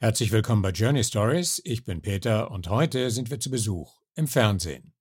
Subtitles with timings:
[0.00, 1.60] Herzlich willkommen bei Journey Stories.
[1.64, 4.92] Ich bin Peter und heute sind wir zu Besuch im Fernsehen.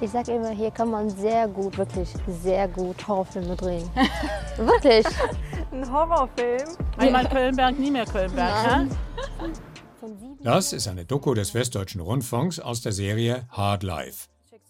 [0.00, 3.86] Ich sage immer, hier kann man sehr gut, wirklich sehr gut Horrorfilme drehen.
[4.56, 5.04] wirklich.
[5.72, 6.70] Ein Horrorfilm?
[6.98, 8.88] Niemand Kölnberg, nie mehr Kölnberg.
[8.88, 8.96] Ne?
[10.42, 14.28] Das ist eine Doku des Westdeutschen Rundfunks aus der Serie Hard Life.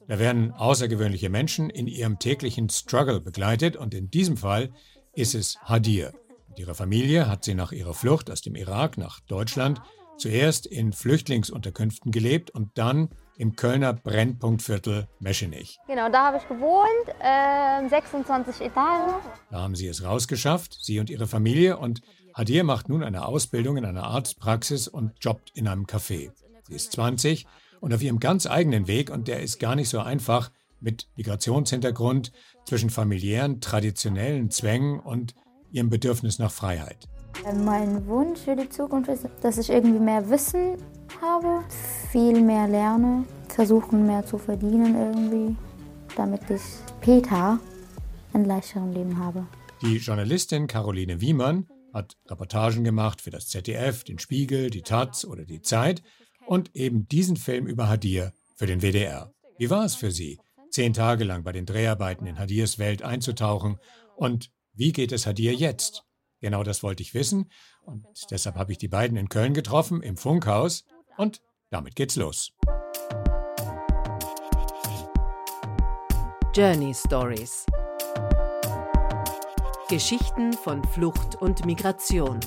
[0.08, 4.70] Da werden außergewöhnliche Menschen in ihrem täglichen Struggle begleitet und in diesem Fall
[5.12, 6.12] ist es Hadir.
[6.50, 9.80] Mit ihrer Familie hat sie nach ihrer Flucht aus dem Irak nach Deutschland
[10.18, 15.78] zuerst in Flüchtlingsunterkünften gelebt und dann im Kölner Brennpunktviertel Meschenich.
[15.86, 16.88] Genau, da habe ich gewohnt,
[17.20, 19.14] äh, 26 Etagen.
[19.50, 22.02] Da haben sie es rausgeschafft, sie und ihre Familie, und
[22.34, 26.32] Hadir macht nun eine Ausbildung in einer Arztpraxis und jobbt in einem Café.
[26.64, 27.46] Sie ist 20
[27.80, 32.32] und auf ihrem ganz eigenen Weg, und der ist gar nicht so einfach, mit Migrationshintergrund,
[32.64, 35.34] zwischen familiären, traditionellen Zwängen und
[35.72, 37.08] ihrem Bedürfnis nach Freiheit.
[37.64, 40.76] Mein Wunsch für die Zukunft ist, dass ich irgendwie mehr Wissen
[41.20, 41.64] habe,
[42.12, 45.56] viel mehr lerne, versuchen mehr zu verdienen irgendwie,
[46.16, 46.60] damit ich
[46.98, 47.58] später
[48.32, 49.46] ein leichteres Leben habe.
[49.82, 55.44] Die Journalistin Caroline Wiemann hat Reportagen gemacht für das ZDF, den Spiegel, die Taz oder
[55.44, 56.02] die Zeit
[56.46, 59.32] und eben diesen Film über Hadir für den WDR.
[59.58, 60.38] Wie war es für Sie,
[60.70, 63.78] zehn Tage lang bei den Dreharbeiten in Hadirs Welt einzutauchen
[64.16, 66.04] und wie geht es Hadir jetzt?
[66.40, 67.50] Genau das wollte ich wissen
[67.82, 70.84] und deshalb habe ich die beiden in Köln getroffen, im Funkhaus
[71.16, 72.52] und damit geht's los.
[76.54, 77.66] Journey Stories
[79.88, 82.38] Geschichten von Flucht und Migration.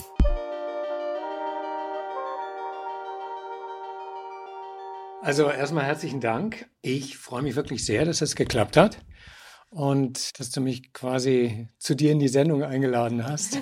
[5.21, 6.69] Also erstmal herzlichen Dank.
[6.81, 8.97] Ich freue mich wirklich sehr, dass es geklappt hat
[9.73, 13.59] und dass du mich quasi zu dir in die Sendung eingeladen hast.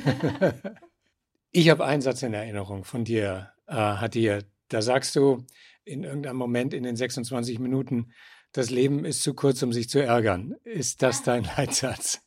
[1.52, 4.44] ich habe einen Satz in Erinnerung von dir, äh, Hadir.
[4.67, 5.45] Da sagst du
[5.86, 8.12] in irgendeinem Moment in den 26 Minuten,
[8.52, 10.56] das Leben ist zu kurz, um sich zu ärgern.
[10.66, 12.22] Ist das dein Leitsatz?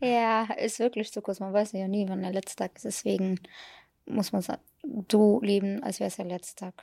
[0.00, 1.40] Ja, ist wirklich zu kurz.
[1.40, 2.84] Man weiß ja nie, wann der letzte Tag ist.
[2.84, 3.40] Deswegen
[4.04, 4.42] muss man
[5.10, 6.74] so leben, als wäre es der letzte Tag.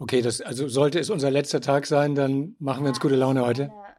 [0.00, 3.44] Okay, das, also sollte es unser letzter Tag sein, dann machen wir uns gute Laune
[3.44, 3.64] heute.
[3.64, 3.97] Ja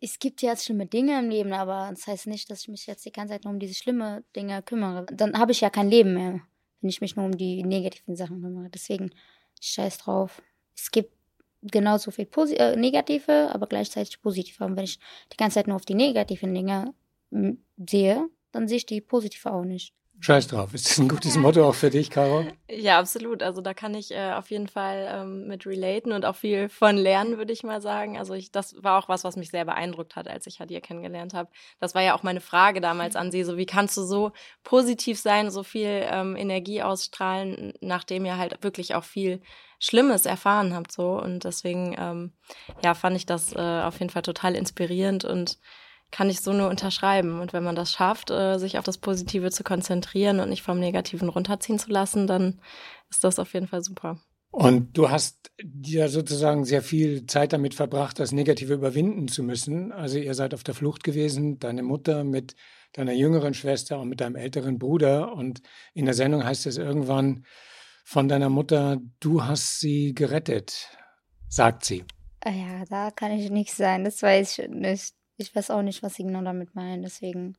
[0.00, 3.04] es gibt jetzt schlimme Dinge im Leben, aber das heißt nicht, dass ich mich jetzt
[3.04, 5.06] die ganze Zeit nur um diese schlimmen Dinge kümmere.
[5.12, 6.40] Dann habe ich ja kein Leben mehr,
[6.80, 8.70] wenn ich mich nur um die negativen Sachen kümmere.
[8.70, 9.10] Deswegen
[9.60, 10.42] scheiß drauf.
[10.76, 11.12] Es gibt
[11.62, 14.64] genauso viel Posi äh, negative, aber gleichzeitig positive.
[14.64, 14.98] Und wenn ich
[15.32, 16.94] die ganze Zeit nur auf die negativen Dinge
[17.76, 19.94] sehe, dann sehe ich die positive auch nicht.
[20.20, 20.74] Scheiß drauf.
[20.74, 22.44] Ist das ein gutes Motto auch für dich, Caro?
[22.68, 23.42] Ja, absolut.
[23.42, 26.96] Also da kann ich äh, auf jeden Fall ähm, mit relaten und auch viel von
[26.96, 28.18] lernen, würde ich mal sagen.
[28.18, 31.34] Also ich, das war auch was, was mich sehr beeindruckt hat, als ich Hadir kennengelernt
[31.34, 31.50] habe.
[31.78, 33.44] Das war ja auch meine Frage damals an sie.
[33.44, 34.32] So, wie kannst du so
[34.64, 39.40] positiv sein, so viel ähm, Energie ausstrahlen, nachdem ihr halt wirklich auch viel
[39.78, 41.12] Schlimmes erfahren habt, so.
[41.12, 42.32] Und deswegen, ähm,
[42.82, 45.58] ja, fand ich das äh, auf jeden Fall total inspirierend und
[46.10, 47.40] kann ich so nur unterschreiben.
[47.40, 50.78] Und wenn man das schafft, äh, sich auf das Positive zu konzentrieren und nicht vom
[50.78, 52.60] Negativen runterziehen zu lassen, dann
[53.10, 54.18] ist das auf jeden Fall super.
[54.50, 55.50] Und du hast
[55.84, 59.92] ja sozusagen sehr viel Zeit damit verbracht, das Negative überwinden zu müssen.
[59.92, 62.54] Also ihr seid auf der Flucht gewesen, deine Mutter mit
[62.92, 65.34] deiner jüngeren Schwester und mit deinem älteren Bruder.
[65.34, 65.60] Und
[65.92, 67.44] in der Sendung heißt es irgendwann
[68.04, 70.88] von deiner Mutter, du hast sie gerettet,
[71.48, 72.04] sagt sie.
[72.40, 75.17] Ah ja, da kann ich nicht sein, das weiß ich nicht.
[75.38, 77.02] Ich weiß auch nicht, was sie genau damit meinen.
[77.02, 77.56] Deswegen,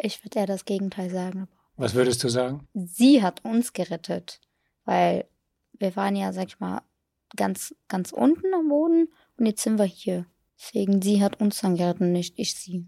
[0.00, 1.48] ich würde eher das Gegenteil sagen.
[1.76, 2.68] Was würdest du sagen?
[2.74, 4.40] Sie hat uns gerettet,
[4.84, 5.26] weil
[5.72, 6.82] wir waren ja, sag ich mal,
[7.36, 10.26] ganz, ganz unten am Boden und jetzt sind wir hier.
[10.58, 12.86] Deswegen, sie hat uns dann gerettet, nicht ich sie.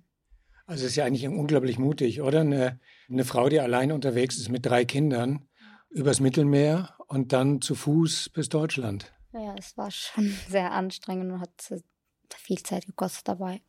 [0.67, 2.41] Also es ist ja eigentlich unglaublich mutig, oder?
[2.41, 5.49] Eine, eine Frau, die allein unterwegs ist mit drei Kindern
[5.91, 9.13] übers Mittelmeer und dann zu Fuß bis Deutschland.
[9.33, 11.51] Ja, es war schon sehr anstrengend und hat
[12.37, 13.61] viel Zeit gekostet dabei.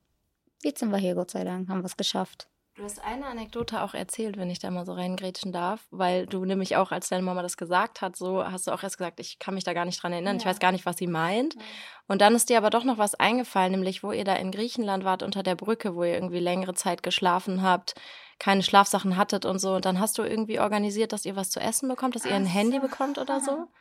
[0.64, 2.48] Jetzt sind wir hier, Gott sei Dank, haben wir es geschafft.
[2.76, 6.44] Du hast eine Anekdote auch erzählt, wenn ich da mal so reingrätschen darf, weil du
[6.44, 9.38] nämlich auch, als deine Mama das gesagt hat, so hast du auch erst gesagt, ich
[9.38, 10.40] kann mich da gar nicht dran erinnern, ja.
[10.40, 11.54] ich weiß gar nicht, was sie meint.
[11.54, 11.62] Ja.
[12.08, 15.04] Und dann ist dir aber doch noch was eingefallen, nämlich wo ihr da in Griechenland
[15.04, 17.94] wart unter der Brücke, wo ihr irgendwie längere Zeit geschlafen habt,
[18.40, 19.76] keine Schlafsachen hattet und so.
[19.76, 22.48] Und dann hast du irgendwie organisiert, dass ihr was zu essen bekommt, dass ihr ein
[22.48, 23.68] Handy bekommt oder so?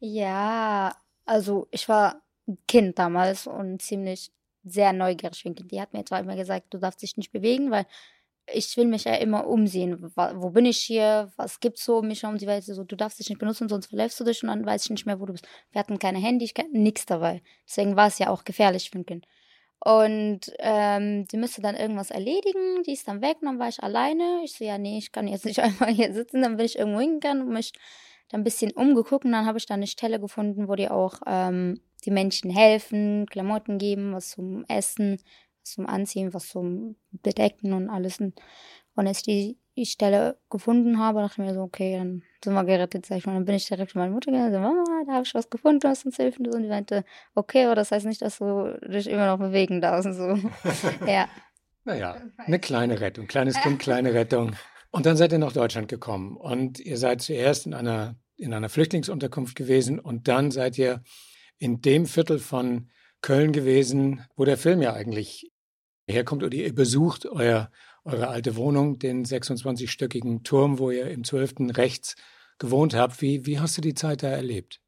[0.00, 0.94] Ja,
[1.26, 2.22] also ich war
[2.68, 4.30] Kind damals und ziemlich
[4.64, 5.54] sehr neugierig bin.
[5.54, 7.86] Die hat mir zwar immer gesagt, du darfst dich nicht bewegen, weil
[8.52, 10.10] ich will mich ja immer umsehen.
[10.14, 11.30] Wo bin ich hier?
[11.36, 12.38] Was gibt's so um mich herum?
[12.38, 14.84] Sie weiß so, du darfst dich nicht benutzen, sonst verläufst du dich und dann weiß
[14.84, 15.46] ich nicht mehr, wo du bist.
[15.70, 17.42] Wir hatten keine Handy, nichts dabei.
[17.66, 19.26] Deswegen war es ja auch gefährlich für ein Kind.
[19.80, 23.80] Und ähm, sie müsste dann irgendwas erledigen, die ist dann weg, und dann war ich
[23.82, 24.40] alleine.
[24.44, 27.00] Ich so, ja, nee, ich kann jetzt nicht einfach hier sitzen, dann will ich irgendwo
[27.00, 27.72] hingehen und mich
[28.28, 31.20] dann ein bisschen umgeguckt und dann habe ich da eine Stelle gefunden, wo die auch
[31.26, 35.18] ähm, die Menschen helfen, Klamotten geben, was zum Essen,
[35.62, 38.20] was zum Anziehen, was zum Bedecken und alles.
[38.20, 38.34] Und
[39.06, 42.64] als ich die, die Stelle gefunden habe, dachte ich mir so, okay, dann sind wir
[42.64, 43.34] gerettet, sag ich mal.
[43.34, 45.80] Dann bin ich direkt zu meiner Mutter gegangen, so, Mama, da habe ich was gefunden,
[45.80, 46.46] du hast uns helfen.
[46.48, 47.04] Und die meinte,
[47.34, 50.50] okay, aber das heißt nicht, dass du dich immer noch bewegen darfst und so.
[51.06, 51.28] ja.
[51.84, 54.56] Naja, eine kleine Rettung, kleines Kind, kleine Rettung.
[54.90, 58.68] Und dann seid ihr nach Deutschland gekommen und ihr seid zuerst in einer, in einer
[58.68, 61.02] Flüchtlingsunterkunft gewesen und dann seid ihr
[61.58, 62.90] in dem Viertel von
[63.20, 65.52] Köln gewesen, wo der Film ja eigentlich
[66.06, 67.70] herkommt oder ihr besucht euer,
[68.04, 71.76] eure alte Wohnung, den 26-stöckigen Turm, wo ihr im 12.
[71.76, 72.16] rechts
[72.58, 73.20] gewohnt habt.
[73.20, 74.80] Wie, wie hast du die Zeit da erlebt?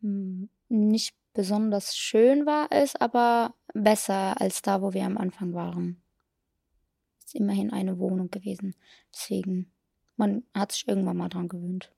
[0.00, 6.02] Hm, nicht besonders schön war es, aber besser als da, wo wir am Anfang waren
[7.32, 8.74] ist immerhin eine Wohnung gewesen.
[9.12, 9.72] Deswegen,
[10.16, 11.92] man hat sich irgendwann mal dran gewöhnt.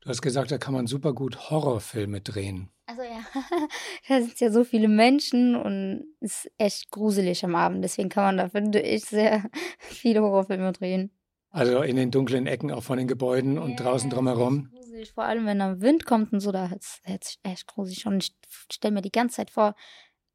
[0.00, 2.70] Du hast gesagt, da kann man super gut Horrorfilme drehen.
[3.18, 3.42] Ja,
[4.08, 7.82] da sind ja so viele Menschen und es ist echt gruselig am Abend.
[7.82, 9.44] Deswegen kann man da, finde ich, sehr
[9.78, 11.10] viele Horrorfilme drehen.
[11.50, 14.70] Also in den dunklen Ecken auch von den Gebäuden und ja, draußen drumherum.
[14.70, 18.06] Gruselig, vor allem wenn da Wind kommt und so, da ist es echt gruselig.
[18.06, 18.36] Und ich
[18.70, 19.74] stelle mir die ganze Zeit vor,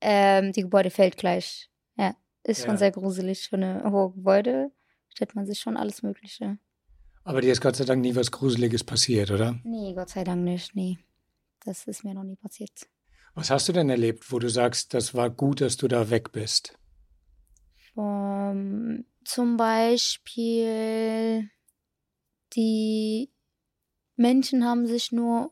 [0.01, 1.69] ähm, die Gebäude fällt gleich.
[1.97, 2.15] Ja.
[2.43, 2.65] Ist ja.
[2.65, 4.71] schon sehr gruselig für eine hohe Gebäude.
[5.09, 6.57] Stellt man sich schon alles Mögliche.
[7.23, 9.59] Aber dir ist Gott sei Dank nie was Gruseliges passiert, oder?
[9.63, 10.75] Nee, Gott sei Dank nicht.
[10.75, 10.97] Nee.
[11.65, 12.87] Das ist mir noch nie passiert.
[13.35, 16.31] Was hast du denn erlebt, wo du sagst, das war gut, dass du da weg
[16.31, 16.77] bist?
[17.95, 21.49] Um, zum Beispiel,
[22.55, 23.31] die
[24.15, 25.51] Menschen haben sich nur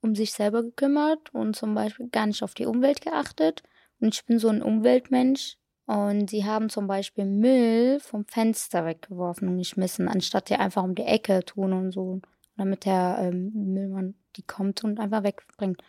[0.00, 3.62] um sich selber gekümmert und zum Beispiel gar nicht auf die Umwelt geachtet.
[4.00, 5.56] Und ich bin so ein Umweltmensch.
[5.86, 10.94] Und sie haben zum Beispiel Müll vom Fenster weggeworfen und geschmissen, anstatt die einfach um
[10.94, 12.20] die Ecke tun und so,
[12.56, 15.82] damit der ähm, Müllmann die kommt und einfach wegbringt.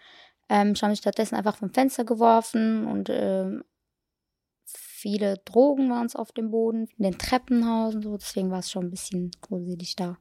[0.50, 3.64] Ähm, ich habe stattdessen einfach vom Fenster geworfen und ähm,
[4.66, 8.18] viele Drogen waren es auf dem Boden, in den Treppenhausen so.
[8.18, 10.18] Deswegen war es schon ein bisschen gruselig da,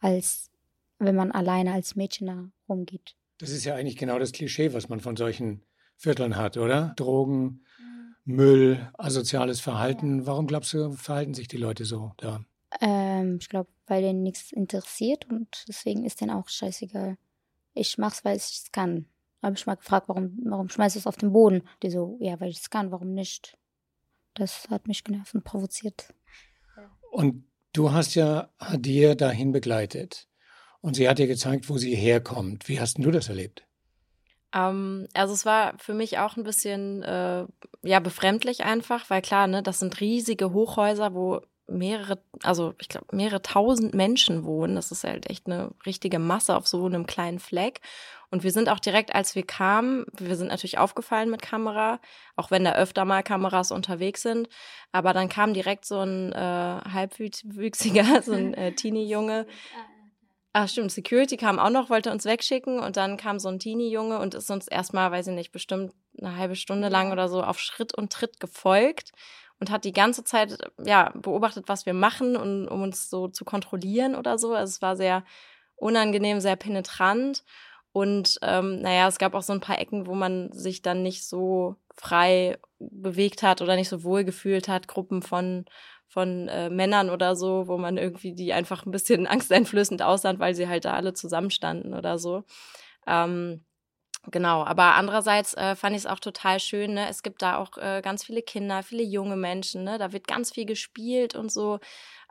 [0.00, 0.50] als
[0.98, 3.16] wenn man alleine als Mädchen da rumgeht.
[3.38, 5.62] Das ist ja eigentlich genau das Klischee, was man von solchen
[5.96, 6.92] Vierteln hat, oder?
[6.96, 7.64] Drogen,
[8.24, 10.26] Müll, asoziales Verhalten.
[10.26, 12.44] Warum glaubst du, verhalten sich die Leute so da?
[12.80, 17.16] Ähm, ich glaube, weil denen nichts interessiert und deswegen ist denen auch scheißegal.
[17.74, 19.06] Ich mach's, weil ich es kann.
[19.42, 21.62] Habe ich mal gefragt, warum, warum schmeißt du es auf den Boden?
[21.82, 23.56] Die so, ja, weil ich es kann, warum nicht?
[24.34, 26.12] Das hat mich genervt und provoziert.
[27.10, 30.28] Und du hast ja Hadir dahin begleitet.
[30.80, 32.68] Und sie hat dir gezeigt, wo sie herkommt.
[32.68, 33.66] Wie hast du das erlebt?
[34.54, 37.46] Ähm, also es war für mich auch ein bisschen äh,
[37.82, 43.14] ja befremdlich einfach, weil klar, ne, das sind riesige Hochhäuser, wo mehrere, also ich glaube
[43.14, 44.74] mehrere tausend Menschen wohnen.
[44.74, 47.80] Das ist halt echt eine richtige Masse auf so einem kleinen Fleck.
[48.30, 52.00] Und wir sind auch direkt, als wir kamen, wir sind natürlich aufgefallen mit Kamera,
[52.36, 54.48] auch wenn da öfter mal Kameras unterwegs sind.
[54.92, 59.46] Aber dann kam direkt so ein äh, halbwüchsiger, so ein äh, Teenie-Junge
[60.52, 64.18] Ach stimmt, Security kam auch noch, wollte uns wegschicken und dann kam so ein Teenie-Junge
[64.18, 67.60] und ist uns erstmal, weiß ich nicht, bestimmt eine halbe Stunde lang oder so auf
[67.60, 69.12] Schritt und Tritt gefolgt
[69.60, 73.44] und hat die ganze Zeit ja beobachtet, was wir machen und um uns so zu
[73.44, 74.54] kontrollieren oder so.
[74.54, 75.24] Also es war sehr
[75.76, 77.44] unangenehm, sehr penetrant
[77.92, 81.26] und ähm, naja, es gab auch so ein paar Ecken, wo man sich dann nicht
[81.26, 84.88] so frei bewegt hat oder nicht so wohl gefühlt hat.
[84.88, 85.66] Gruppen von
[86.06, 90.54] von äh, Männern oder so, wo man irgendwie die einfach ein bisschen angsteinflößend aussahen, weil
[90.54, 92.44] sie halt da alle zusammenstanden oder so.
[93.06, 93.64] Ähm,
[94.26, 96.92] Genau, aber andererseits äh, fand ich es auch total schön.
[96.92, 97.08] Ne?
[97.08, 99.82] Es gibt da auch äh, ganz viele Kinder, viele junge Menschen.
[99.82, 99.96] Ne?
[99.96, 101.80] Da wird ganz viel gespielt und so.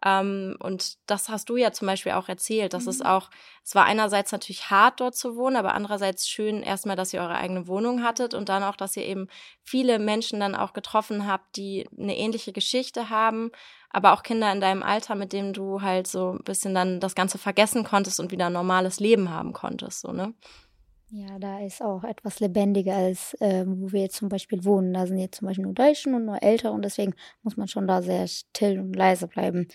[0.05, 2.73] Ähm, und das hast du ja zum Beispiel auch erzählt.
[2.73, 2.89] Das mhm.
[2.89, 3.31] ist auch,
[3.63, 7.35] es war einerseits natürlich hart, dort zu wohnen, aber andererseits schön erstmal, dass ihr eure
[7.35, 9.27] eigene Wohnung hattet und dann auch, dass ihr eben
[9.63, 13.51] viele Menschen dann auch getroffen habt, die eine ähnliche Geschichte haben,
[13.89, 17.15] aber auch Kinder in deinem Alter, mit denen du halt so ein bisschen dann das
[17.15, 20.35] Ganze vergessen konntest und wieder ein normales Leben haben konntest, so, ne?
[21.11, 24.93] Ja, da ist auch etwas lebendiger als äh, wo wir jetzt zum Beispiel wohnen.
[24.93, 27.87] Da sind jetzt zum Beispiel nur Deutschen und nur Ältere und deswegen muss man schon
[27.87, 29.67] da sehr still und leise bleiben.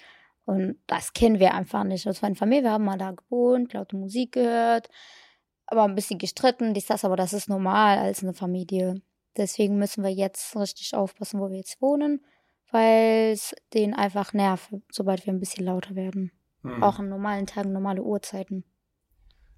[0.44, 2.06] Und das kennen wir einfach nicht.
[2.06, 4.88] Das war eine Familie, wir haben mal da gewohnt, laute Musik gehört,
[5.66, 9.02] aber ein bisschen gestritten, dies, das, aber das ist normal als eine Familie.
[9.36, 12.24] Deswegen müssen wir jetzt richtig aufpassen, wo wir jetzt wohnen,
[12.70, 16.30] weil es denen einfach nervt, sobald wir ein bisschen lauter werden.
[16.62, 16.82] Hm.
[16.82, 18.64] Auch an normalen Tagen, normale Uhrzeiten.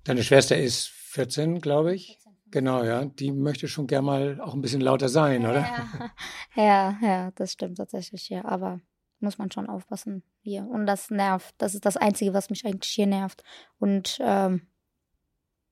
[0.07, 2.19] Deine Schwester ist 14, glaube ich.
[2.53, 3.05] Genau, ja.
[3.05, 5.61] Die möchte schon gern mal auch ein bisschen lauter sein, oder?
[5.61, 6.11] Ja,
[6.55, 8.45] ja, ja, das stimmt tatsächlich, ja.
[8.45, 8.81] Aber
[9.19, 10.65] muss man schon aufpassen hier.
[10.67, 11.55] Und das nervt.
[11.59, 13.43] Das ist das Einzige, was mich eigentlich hier nervt.
[13.79, 14.69] Und ähm,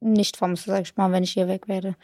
[0.00, 1.94] nicht vermisse, sag ich mal, wenn ich hier weg werde.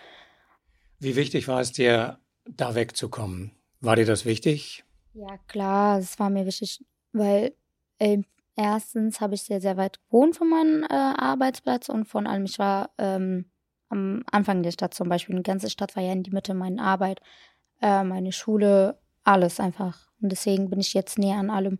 [1.00, 3.52] Wie wichtig war es dir, da wegzukommen?
[3.80, 4.84] War dir das wichtig?
[5.14, 7.54] Ja, klar, es war mir wichtig, weil
[7.98, 8.22] äh,
[8.60, 12.58] erstens habe ich sehr, sehr weit gewohnt von meinem äh, Arbeitsplatz und von allem, ich
[12.58, 13.46] war ähm,
[13.88, 16.82] am Anfang der Stadt zum Beispiel, die ganze Stadt war ja in die Mitte, meine
[16.82, 17.20] Arbeit,
[17.80, 20.10] äh, meine Schule, alles einfach.
[20.20, 21.78] Und deswegen bin ich jetzt näher an allem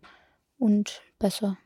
[0.58, 1.56] und besser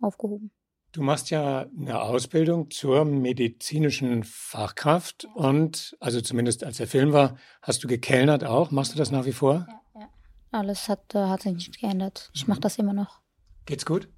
[0.00, 0.50] aufgehoben.
[0.92, 7.36] Du machst ja eine Ausbildung zur medizinischen Fachkraft und, also zumindest als der Film war,
[7.62, 8.72] hast du gekellnert auch.
[8.72, 9.66] Machst du das nach wie vor?
[9.94, 10.08] Ja, ja.
[10.50, 12.30] Alles hat, äh, hat sich nicht geändert.
[12.34, 13.20] Ich mache das immer noch.
[13.66, 14.08] Geht's gut?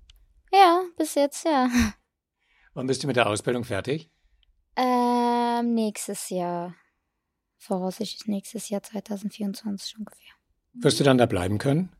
[0.53, 1.69] Ja, bis jetzt, ja.
[2.75, 4.11] Wann bist du mit der Ausbildung fertig?
[4.77, 6.75] Ähm, nächstes Jahr.
[7.59, 10.33] Voraussichtlich nächstes Jahr 2024 ungefähr.
[10.75, 11.91] Wirst du dann da bleiben können?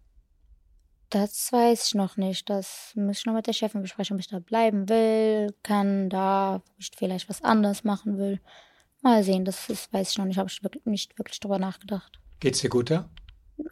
[1.11, 2.49] Das weiß ich noch nicht.
[2.49, 6.57] Das muss ich noch mit der Chefin besprechen, ob ich da bleiben will, kann da,
[6.57, 8.41] ob ich vielleicht was anderes machen will.
[9.03, 10.39] Mal sehen, das ist, weiß ich noch nicht.
[10.39, 12.19] Habe ich wirklich, nicht wirklich drüber nachgedacht.
[12.41, 13.11] Geht's dir gut da?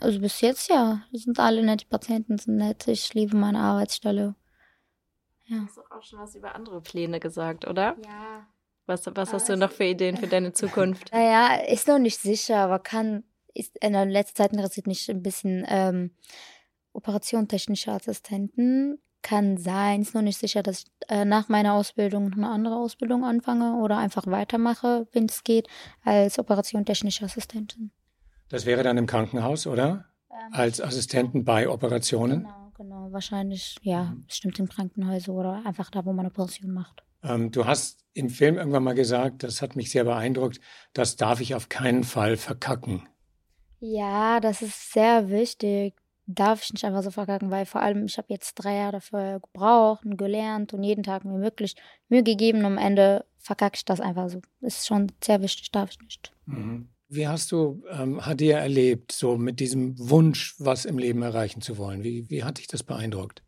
[0.01, 1.03] Also bis jetzt ja.
[1.13, 2.87] Sind alle nett, die Patienten sind nett.
[2.89, 4.35] Ich liebe meine Arbeitsstelle.
[5.51, 5.65] Ja.
[5.67, 7.97] Hast du auch schon was über andere Pläne gesagt, oder?
[8.05, 8.47] Ja.
[8.87, 11.11] Was, was hast du noch für Ideen für deine Zukunft?
[11.13, 15.23] Naja, ist noch nicht sicher, aber kann, ist in der letzten Zeit interessiert mich ein
[15.23, 16.13] bisschen ähm,
[16.93, 18.99] operationstechnische Assistenten.
[19.23, 23.25] Kann sein, ist noch nicht sicher, dass ich äh, nach meiner Ausbildung eine andere Ausbildung
[23.25, 25.69] anfange oder einfach weitermache, wenn es geht,
[26.03, 27.91] als operationstechnische Assistentin.
[28.49, 30.07] Das wäre dann im Krankenhaus, oder?
[30.31, 32.45] Ähm, Als Assistenten bei Operationen?
[32.45, 33.13] Genau, genau.
[33.13, 37.03] Wahrscheinlich, ja, bestimmt im Krankenhaus oder einfach da, wo man eine Operation macht.
[37.23, 40.61] Ähm, du hast im Film irgendwann mal gesagt, das hat mich sehr beeindruckt,
[40.95, 43.07] das darf ich auf keinen Fall verkacken.
[43.81, 45.95] Ja, das ist sehr wichtig.
[46.27, 49.41] Darf ich nicht einfach so verkacken, weil vor allem ich habe jetzt drei Jahre dafür
[49.41, 51.75] gebraucht und gelernt und jeden Tag mir wirklich
[52.09, 52.61] Mühe gegeben.
[52.61, 54.41] Und am Ende verkacke ich das einfach so.
[54.61, 56.33] Ist schon sehr wichtig, darf ich nicht.
[56.47, 56.89] Mhm.
[57.13, 61.77] Wie hast du ähm, Hadia erlebt, so mit diesem Wunsch, was im Leben erreichen zu
[61.77, 62.05] wollen?
[62.05, 63.43] Wie, wie hat dich das beeindruckt?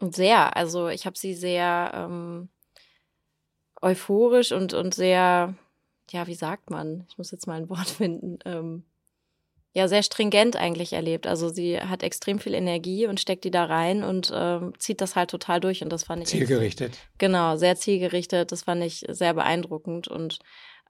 [0.00, 0.56] Sehr.
[0.56, 2.48] Also ich habe sie sehr ähm,
[3.80, 5.54] euphorisch und, und sehr,
[6.10, 7.06] ja, wie sagt man?
[7.08, 8.40] Ich muss jetzt mal ein Wort finden.
[8.44, 8.82] Ähm,
[9.72, 11.28] ja, sehr stringent eigentlich erlebt.
[11.28, 15.14] Also sie hat extrem viel Energie und steckt die da rein und ähm, zieht das
[15.14, 15.84] halt total durch.
[15.84, 16.28] Und das fand ich.
[16.28, 16.98] Zielgerichtet.
[17.18, 18.50] Genau, sehr zielgerichtet.
[18.50, 20.08] Das fand ich sehr beeindruckend.
[20.08, 20.40] Und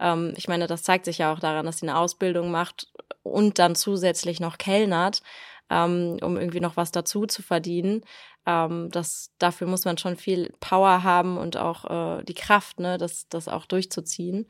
[0.00, 2.88] ähm, ich meine, das zeigt sich ja auch daran, dass sie eine Ausbildung macht
[3.23, 5.23] und dann zusätzlich noch kellnert,
[5.69, 8.02] ähm, um irgendwie noch was dazu zu verdienen.
[8.47, 12.99] Ähm, das, dafür muss man schon viel Power haben und auch äh, die Kraft, ne,
[12.99, 14.49] das, das auch durchzuziehen.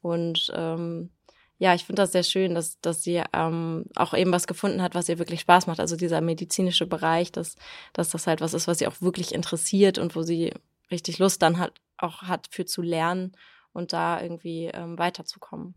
[0.00, 1.10] Und ähm,
[1.58, 4.94] ja, ich finde das sehr schön, dass, dass sie ähm, auch eben was gefunden hat,
[4.94, 5.80] was ihr wirklich Spaß macht.
[5.80, 7.56] Also dieser medizinische Bereich, dass,
[7.92, 10.52] dass das halt was ist, was sie auch wirklich interessiert und wo sie
[10.90, 13.32] richtig Lust dann hat, auch hat für zu lernen
[13.76, 15.74] und da irgendwie ähm, weiterzukommen.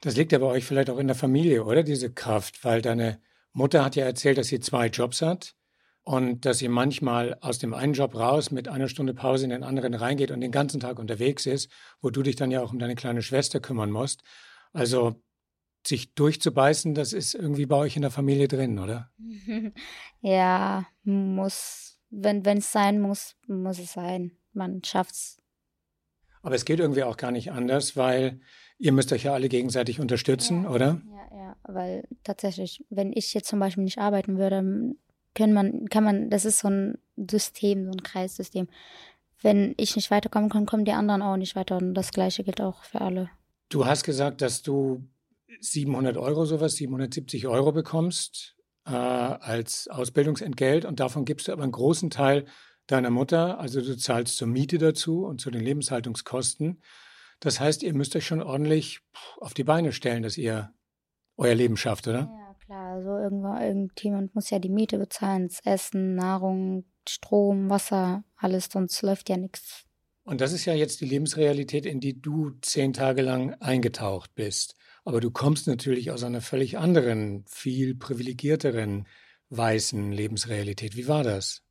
[0.00, 1.82] Das liegt ja bei euch vielleicht auch in der Familie, oder?
[1.82, 3.20] Diese Kraft, weil deine
[3.52, 5.54] Mutter hat ja erzählt, dass sie zwei Jobs hat
[6.02, 9.62] und dass sie manchmal aus dem einen Job raus mit einer Stunde Pause in den
[9.62, 11.70] anderen reingeht und den ganzen Tag unterwegs ist,
[12.00, 14.22] wo du dich dann ja auch um deine kleine Schwester kümmern musst.
[14.72, 15.22] Also
[15.86, 19.10] sich durchzubeißen, das ist irgendwie bei euch in der Familie drin, oder?
[20.20, 24.32] ja, muss, wenn es sein muss, muss es sein.
[24.52, 25.38] Man schafft's.
[26.44, 28.40] Aber es geht irgendwie auch gar nicht anders, weil
[28.78, 31.00] ihr müsst euch ja alle gegenseitig unterstützen, ja, oder?
[31.10, 34.94] Ja, ja, weil tatsächlich, wenn ich jetzt zum Beispiel nicht arbeiten würde,
[35.34, 38.68] können man, kann man, das ist so ein System, so ein Kreissystem.
[39.40, 41.78] Wenn ich nicht weiterkommen kann, kommen die anderen auch nicht weiter.
[41.78, 43.30] Und das Gleiche gilt auch für alle.
[43.70, 45.02] Du hast gesagt, dass du
[45.60, 51.72] 700 Euro, sowas, 770 Euro bekommst äh, als Ausbildungsentgelt und davon gibst du aber einen
[51.72, 52.44] großen Teil
[52.86, 56.80] deiner Mutter, also du zahlst zur Miete dazu und zu den Lebenshaltungskosten.
[57.40, 59.00] Das heißt, ihr müsst euch schon ordentlich
[59.38, 60.72] auf die Beine stellen, dass ihr
[61.36, 62.30] euer Leben schafft, oder?
[62.30, 62.94] Ja, klar.
[62.94, 69.02] Also irgendwo, irgendjemand muss ja die Miete bezahlen, das Essen, Nahrung, Strom, Wasser, alles, sonst
[69.02, 69.84] läuft ja nichts.
[70.22, 74.74] Und das ist ja jetzt die Lebensrealität, in die du zehn Tage lang eingetaucht bist.
[75.04, 79.06] Aber du kommst natürlich aus einer völlig anderen, viel privilegierteren,
[79.50, 80.96] weißen Lebensrealität.
[80.96, 81.63] Wie war das?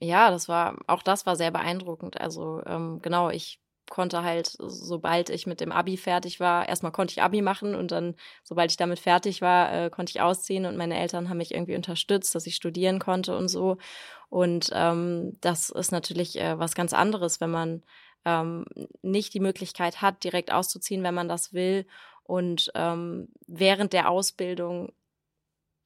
[0.00, 2.20] Ja, das war, auch das war sehr beeindruckend.
[2.20, 7.12] Also ähm, genau, ich konnte halt, sobald ich mit dem Abi fertig war, erstmal konnte
[7.12, 8.14] ich Abi machen und dann,
[8.44, 11.74] sobald ich damit fertig war, äh, konnte ich ausziehen und meine Eltern haben mich irgendwie
[11.74, 13.78] unterstützt, dass ich studieren konnte und so.
[14.28, 17.82] Und ähm, das ist natürlich äh, was ganz anderes, wenn man
[18.24, 18.66] ähm,
[19.02, 21.86] nicht die Möglichkeit hat, direkt auszuziehen, wenn man das will
[22.24, 24.92] und ähm, während der Ausbildung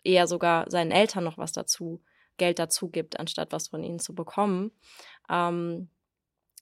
[0.04, 2.02] eher sogar seinen Eltern noch was dazu,
[2.36, 4.72] Geld dazu gibt, anstatt was von ihnen zu bekommen.
[5.30, 5.88] Ähm,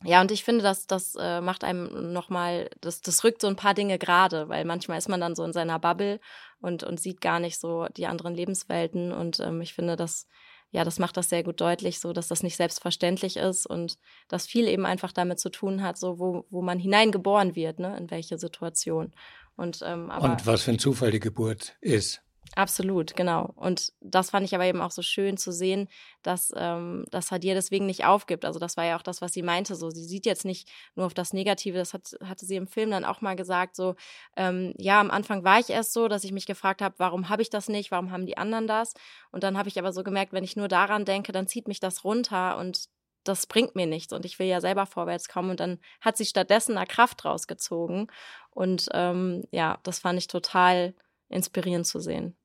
[0.03, 3.57] ja, und ich finde, dass das äh, macht einem nochmal, das, das rückt so ein
[3.57, 6.21] paar Dinge gerade, weil manchmal ist man dann so in seiner Bubble
[6.61, 9.13] und, und sieht gar nicht so die anderen Lebenswelten.
[9.13, 10.27] Und ähm, ich finde, dass,
[10.71, 13.99] ja, das macht das sehr gut deutlich, so dass das nicht selbstverständlich ist und
[14.29, 17.95] dass viel eben einfach damit zu tun hat, so wo, wo man hineingeboren wird, ne,
[17.99, 19.13] in welche Situation.
[19.57, 22.23] Und, ähm, aber, und was für ein Zufall die Geburt ist.
[22.57, 23.53] Absolut, genau.
[23.55, 25.89] Und das fand ich aber eben auch so schön zu sehen,
[26.23, 28.45] dass, ähm, dass Hadir deswegen nicht aufgibt.
[28.45, 29.77] Also das war ja auch das, was sie meinte.
[29.77, 31.79] So, sie sieht jetzt nicht nur auf das Negative.
[31.79, 33.77] Das hat, hatte sie im Film dann auch mal gesagt.
[33.77, 33.95] So,
[34.37, 37.43] ähm, ja, am Anfang war ich erst so, dass ich mich gefragt habe, warum habe
[37.43, 37.93] ich das nicht?
[37.93, 38.95] Warum haben die anderen das?
[39.31, 41.79] Und dann habe ich aber so gemerkt, wenn ich nur daran denke, dann zieht mich
[41.79, 42.87] das runter und
[43.23, 45.51] das bringt mir nichts und ich will ja selber vorwärts kommen.
[45.51, 48.09] Und dann hat sie stattdessen da Kraft rausgezogen.
[48.51, 50.95] Und ähm, ja, das fand ich total
[51.31, 52.37] inspirierend zu sehen.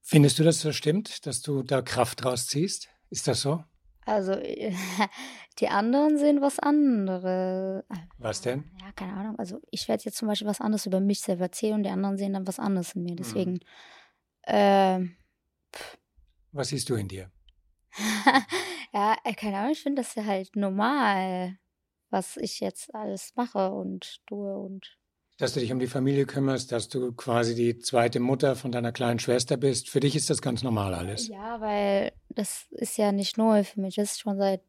[0.00, 2.88] Findest du, dass das stimmt, dass du da Kraft rausziehst?
[3.10, 3.62] Ist das so?
[4.04, 4.34] Also,
[5.58, 7.84] die anderen sehen was anderes.
[8.18, 8.64] Was denn?
[8.80, 9.38] Ja, keine Ahnung.
[9.38, 12.18] Also, ich werde jetzt zum Beispiel was anderes über mich selber erzählen und die anderen
[12.18, 13.14] sehen dann was anderes in mir.
[13.14, 13.60] Deswegen.
[14.44, 15.06] Hm.
[15.06, 15.08] Äh,
[16.50, 17.30] was siehst du in dir?
[18.92, 19.72] ja, äh, keine Ahnung.
[19.72, 21.58] Ich finde das ja halt normal,
[22.10, 24.98] was ich jetzt alles mache und tue und
[25.38, 28.92] dass du dich um die Familie kümmerst, dass du quasi die zweite Mutter von deiner
[28.92, 29.88] kleinen Schwester bist.
[29.88, 31.28] Für dich ist das ganz normal alles.
[31.28, 33.96] Ja, weil das ist ja nicht neu für mich.
[33.96, 34.62] Das ist schon seit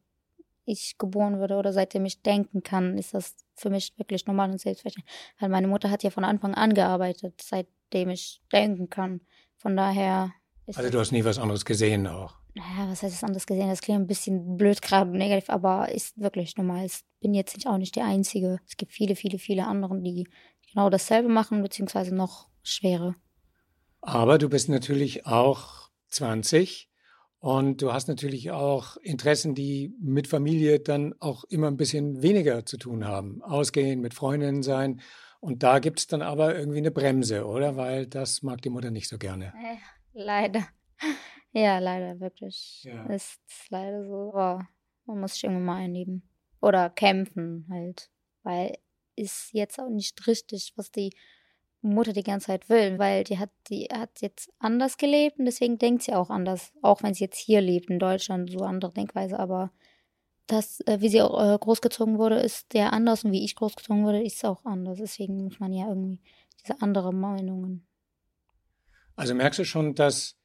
[0.66, 4.60] ich geboren wurde oder seitdem ich denken kann, ist das für mich wirklich normal und
[4.60, 5.14] selbstverständlich.
[5.38, 9.20] Weil meine Mutter hat ja von Anfang an gearbeitet, seitdem ich denken kann.
[9.56, 10.32] Von daher.
[10.74, 12.34] also du hast nie was anderes gesehen auch.
[12.54, 13.68] Naja, was heißt das anderes gesehen?
[13.68, 16.86] Das klingt ein bisschen blöd gerade und negativ, aber ist wirklich normal.
[16.86, 18.60] Ich bin jetzt nicht, auch nicht die Einzige.
[18.66, 20.28] Es gibt viele, viele, viele andere, die
[20.74, 23.14] genau dasselbe machen, beziehungsweise noch schwerer.
[24.00, 26.90] Aber du bist natürlich auch 20
[27.38, 32.66] und du hast natürlich auch Interessen, die mit Familie dann auch immer ein bisschen weniger
[32.66, 33.42] zu tun haben.
[33.42, 35.00] Ausgehen, mit Freundinnen sein.
[35.40, 37.76] Und da gibt es dann aber irgendwie eine Bremse, oder?
[37.76, 39.52] Weil das mag die Mutter nicht so gerne.
[39.62, 39.76] Ja,
[40.12, 40.66] leider.
[41.52, 42.82] Ja, leider, wirklich.
[42.84, 43.04] Ja.
[43.06, 44.32] Ist leider so.
[44.32, 44.66] Aber
[45.04, 46.28] man muss sich irgendwann mal einleben.
[46.60, 48.10] Oder kämpfen halt.
[48.42, 48.78] Weil
[49.16, 51.10] ist jetzt auch nicht richtig, was die
[51.82, 55.78] Mutter die ganze Zeit will, weil die hat, die hat jetzt anders gelebt und deswegen
[55.78, 59.38] denkt sie auch anders, auch wenn sie jetzt hier lebt in Deutschland, so andere Denkweise,
[59.38, 59.70] aber
[60.46, 64.04] das, äh, wie sie auch äh, großgezogen wurde, ist der anders und wie ich großgezogen
[64.04, 64.98] wurde, ist auch anders.
[64.98, 66.20] Deswegen muss man ja irgendwie
[66.62, 67.86] diese andere Meinungen.
[69.16, 70.36] Also merkst du schon, dass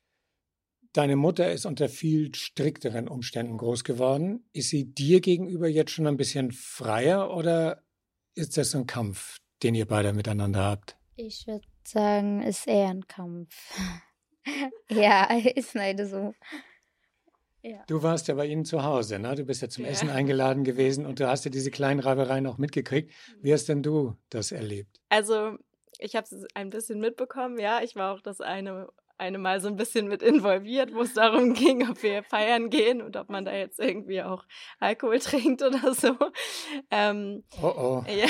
[0.93, 4.45] deine Mutter ist unter viel strikteren Umständen groß geworden.
[4.53, 7.83] Ist sie dir gegenüber jetzt schon ein bisschen freier oder
[8.35, 10.97] ist das ein Kampf, den ihr beide miteinander habt?
[11.15, 13.53] Ich würde sagen, ist eher ein Kampf.
[14.89, 16.33] ja, ist leider so.
[17.61, 17.83] Ja.
[17.87, 19.35] Du warst ja bei Ihnen zu Hause, ne?
[19.35, 19.91] Du bist ja zum ja.
[19.91, 23.11] Essen eingeladen gewesen und du hast ja diese kleinen Reibereien auch mitgekriegt.
[23.41, 25.01] Wie hast denn du das erlebt?
[25.09, 25.57] Also,
[25.97, 27.81] ich habe es ein bisschen mitbekommen, ja.
[27.81, 28.87] Ich war auch das eine
[29.19, 33.01] eine mal so ein bisschen mit involviert, wo es darum ging, ob wir feiern gehen
[33.01, 34.45] und ob man da jetzt irgendwie auch
[34.79, 36.15] Alkohol trinkt oder so.
[36.89, 38.03] Ähm, oh oh.
[38.09, 38.27] Ja.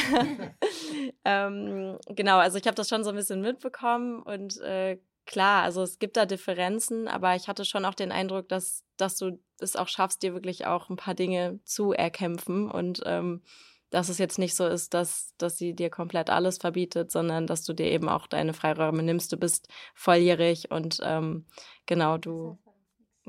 [1.25, 5.83] ähm, genau, also ich habe das schon so ein bisschen mitbekommen und äh, klar, also
[5.83, 9.75] es gibt da Differenzen, aber ich hatte schon auch den Eindruck, dass, dass du es
[9.75, 13.43] auch schaffst, dir wirklich auch ein paar Dinge zu erkämpfen und ähm,
[13.89, 17.63] dass es jetzt nicht so ist, dass, dass sie dir komplett alles verbietet, sondern dass
[17.63, 19.31] du dir eben auch deine Freiräume nimmst.
[19.31, 21.45] Du bist volljährig und ähm,
[21.85, 22.57] genau, du.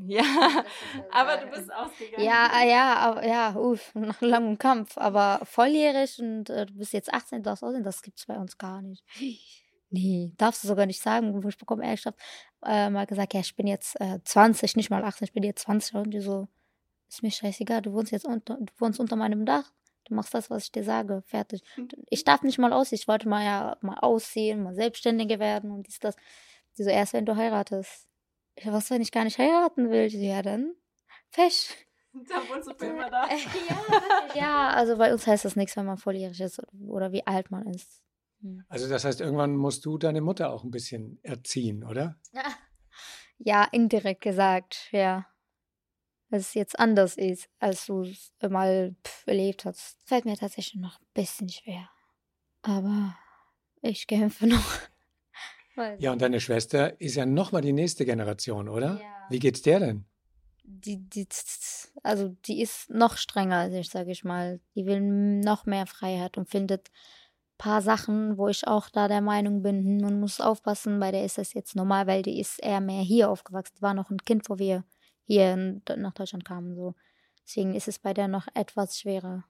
[0.03, 0.23] Ja,
[1.11, 2.25] aber du bist ausgegangen.
[2.25, 4.97] Ja, ja, ja, uff, nach langem Kampf.
[4.97, 8.57] Aber volljährig und äh, du bist jetzt 18, darfst aussehen, das gibt es bei uns
[8.57, 9.05] gar nicht.
[9.93, 11.45] Nee, darfst du sogar nicht sagen.
[11.49, 12.05] Ich bekomme ehrlich
[12.65, 15.63] äh, mal gesagt, ja, ich bin jetzt äh, 20, nicht mal 18, ich bin jetzt
[15.63, 15.97] 20.
[15.97, 16.47] Und die so,
[17.09, 19.73] ist mir scheißegal, du wohnst jetzt unter, du wohnst unter meinem Dach.
[20.11, 21.23] Du machst das, was ich dir sage.
[21.25, 21.63] Fertig.
[21.77, 21.89] Hm.
[22.09, 22.99] Ich darf nicht mal aussehen.
[23.01, 26.17] Ich wollte mal ja mal aussehen, mal selbstständiger werden und dies, das.
[26.77, 28.09] Die so, erst wenn du heiratest.
[28.57, 30.09] Ich, was, wenn ich gar nicht heiraten will?
[30.09, 30.75] ja, dann
[31.33, 31.71] Pech.
[32.13, 33.29] Da wohnst du für immer da.
[33.31, 37.53] ja, ja, also bei uns heißt das nichts, wenn man volljährig ist oder wie alt
[37.53, 38.03] man ist.
[38.41, 38.65] Hm.
[38.69, 42.19] Also das heißt, irgendwann musst du deine Mutter auch ein bisschen erziehen, oder?
[43.43, 45.30] Ja, indirekt gesagt, ja
[46.31, 48.95] es jetzt anders ist, als du es mal
[49.27, 49.99] erlebt hast.
[50.05, 51.89] Fällt mir tatsächlich noch ein bisschen schwer.
[52.63, 53.17] Aber
[53.83, 54.73] ich kämpfe noch.
[55.99, 59.01] ja, und deine Schwester ist ja nochmal die nächste Generation, oder?
[59.01, 59.27] Ja.
[59.31, 60.05] Wie geht's der denn?
[60.63, 61.27] Die, die,
[62.03, 64.61] also die ist noch strenger als ich, sage ich mal.
[64.75, 69.21] Die will noch mehr Freiheit und findet ein paar Sachen, wo ich auch da der
[69.21, 72.63] Meinung bin, hm, man muss aufpassen, bei der ist das jetzt normal, weil die ist
[72.63, 73.75] eher mehr hier aufgewachsen.
[73.79, 74.85] Die war noch ein Kind, wo wir
[75.31, 76.75] hier nach Deutschland kamen.
[76.75, 76.95] So.
[77.47, 79.45] Deswegen ist es bei der noch etwas schwerer.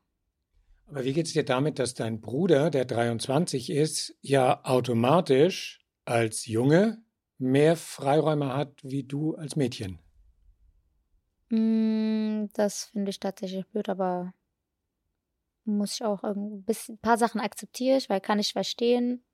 [0.87, 6.47] Aber wie geht es dir damit, dass dein Bruder, der 23 ist, ja automatisch als
[6.47, 7.03] Junge
[7.39, 9.99] mehr Freiräume hat wie du als Mädchen?
[11.49, 14.35] Mm, das finde ich tatsächlich blöd, aber
[15.65, 16.65] muss ich auch ein
[17.01, 19.25] paar Sachen akzeptiere ich, weil kann ich verstehen.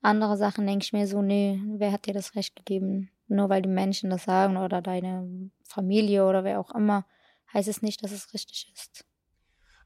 [0.00, 3.10] Andere Sachen denke ich mir so, nee, wer hat dir das Recht gegeben?
[3.32, 7.06] Nur weil die Menschen das sagen oder deine Familie oder wer auch immer,
[7.52, 9.04] heißt es nicht, dass es richtig ist.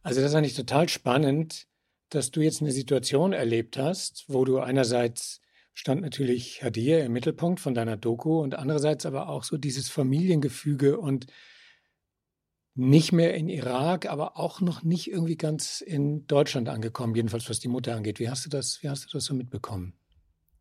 [0.03, 1.67] Also das ist eigentlich total spannend,
[2.11, 5.41] dass du jetzt eine Situation erlebt hast, wo du einerseits
[5.75, 10.99] stand natürlich Hadir im Mittelpunkt von deiner Doku und andererseits aber auch so dieses Familiengefüge
[10.99, 11.27] und
[12.75, 17.61] nicht mehr in Irak, aber auch noch nicht irgendwie ganz in Deutschland angekommen, jedenfalls was
[17.61, 18.19] die Mutter angeht.
[18.19, 19.95] Wie hast du das, wie hast du das so mitbekommen?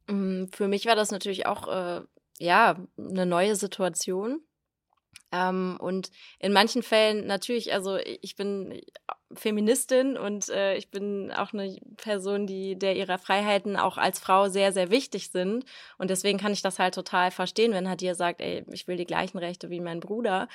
[0.08, 2.02] Mm, für mich war das natürlich auch äh,
[2.40, 4.42] ja eine neue Situation.
[5.32, 8.82] Ähm, und in manchen Fällen natürlich, also ich bin
[9.34, 14.48] Feministin und äh, ich bin auch eine Person, die der ihrer Freiheiten auch als Frau
[14.48, 15.66] sehr, sehr wichtig sind.
[15.98, 19.06] Und deswegen kann ich das halt total verstehen, wenn Hadir sagt, ey, ich will die
[19.06, 20.48] gleichen Rechte wie mein Bruder.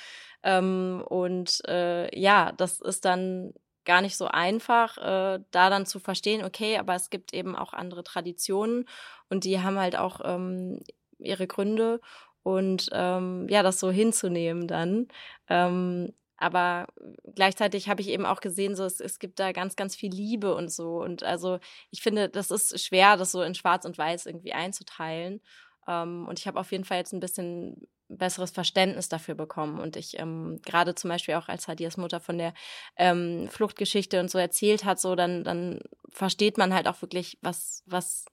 [0.42, 3.52] Ähm, und äh, ja, das ist dann
[3.84, 7.72] gar nicht so einfach, äh, da dann zu verstehen, okay, aber es gibt eben auch
[7.72, 8.86] andere Traditionen
[9.28, 10.80] und die haben halt auch ähm,
[11.22, 12.00] ihre Gründe
[12.42, 15.08] und ähm, ja, das so hinzunehmen dann.
[15.48, 16.86] Ähm, aber
[17.34, 20.54] gleichzeitig habe ich eben auch gesehen, so es, es gibt da ganz, ganz viel Liebe
[20.54, 21.02] und so.
[21.02, 21.58] Und also
[21.90, 25.42] ich finde, das ist schwer, das so in Schwarz und Weiß irgendwie einzuteilen.
[25.86, 29.78] Ähm, und ich habe auf jeden Fall jetzt ein bisschen besseres Verständnis dafür bekommen.
[29.80, 32.54] Und ich ähm, gerade zum Beispiel auch als Hadias Mutter von der
[32.96, 35.80] ähm, Fluchtgeschichte und so erzählt hat, so dann, dann
[36.10, 38.24] versteht man halt auch wirklich, was, was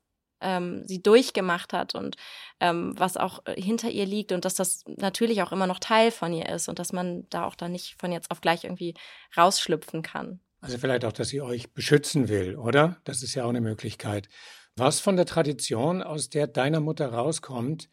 [0.41, 2.15] ähm, sie durchgemacht hat und
[2.59, 6.11] ähm, was auch äh, hinter ihr liegt und dass das natürlich auch immer noch Teil
[6.11, 8.93] von ihr ist und dass man da auch dann nicht von jetzt auf gleich irgendwie
[9.35, 10.39] rausschlüpfen kann.
[10.61, 12.97] Also vielleicht auch, dass sie euch beschützen will, oder?
[13.03, 14.27] Das ist ja auch eine Möglichkeit.
[14.75, 17.89] Was von der Tradition, aus der deiner Mutter rauskommt,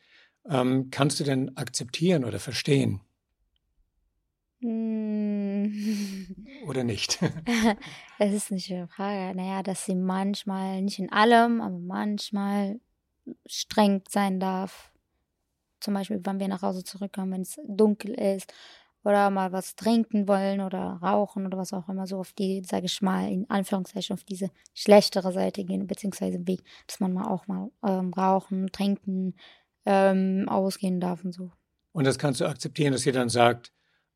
[0.49, 3.01] ähm, kannst du denn akzeptieren oder verstehen?
[4.61, 4.94] Hm.
[6.67, 7.19] Oder nicht?
[8.19, 9.37] Das ist nicht eine Frage.
[9.37, 12.79] Naja, dass sie manchmal, nicht in allem, aber manchmal
[13.45, 14.93] streng sein darf.
[15.81, 18.53] Zum Beispiel, wenn wir nach Hause zurückkommen, wenn es dunkel ist
[19.03, 22.87] oder mal was trinken wollen oder rauchen oder was auch immer, so auf die, sage
[22.87, 27.49] ich mal, in Anführungszeichen auf diese schlechtere Seite gehen, beziehungsweise Weg, dass man mal auch
[27.49, 29.35] mal ähm, rauchen, trinken,
[29.85, 31.51] ähm, ausgehen darf und so.
[31.93, 33.73] Und das kannst du akzeptieren, dass sie dann sagt,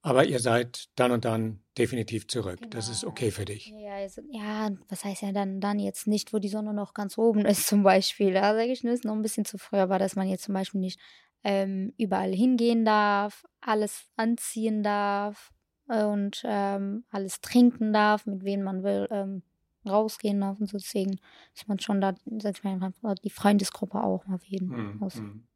[0.09, 2.61] aber ihr seid dann und dann definitiv zurück.
[2.61, 2.71] Genau.
[2.71, 3.12] Das ist genau.
[3.12, 3.75] okay für dich.
[3.77, 7.18] Ja, also, ja, was heißt ja dann, dann jetzt nicht, wo die Sonne noch ganz
[7.18, 8.33] oben ist zum Beispiel.
[8.33, 10.81] Da sage ich, ist noch ein bisschen zu früh, aber dass man jetzt zum Beispiel
[10.81, 10.99] nicht
[11.44, 15.51] ähm, überall hingehen darf, alles anziehen darf
[15.87, 19.42] und ähm, alles trinken darf, mit wem man will, ähm,
[19.87, 20.79] rausgehen darf und so.
[20.79, 21.18] Deswegen
[21.55, 22.92] ist man schon da, sag ich mal,
[23.23, 25.23] die Freundesgruppe auch auf jeden Fall.
[25.23, 25.47] Mhm.